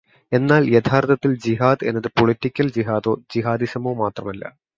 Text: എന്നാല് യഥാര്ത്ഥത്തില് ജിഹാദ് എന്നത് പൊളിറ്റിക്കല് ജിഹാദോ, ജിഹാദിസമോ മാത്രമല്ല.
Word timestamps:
എന്നാല് 0.31 0.71
യഥാര്ത്ഥത്തില് 0.71 1.35
ജിഹാദ് 1.37 1.83
എന്നത് 1.83 2.09
പൊളിറ്റിക്കല് 2.19 2.69
ജിഹാദോ, 2.69 3.13
ജിഹാദിസമോ 3.33 3.93
മാത്രമല്ല. 3.95 4.43